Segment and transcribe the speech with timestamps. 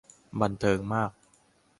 [0.41, 1.11] บันเทิงมาก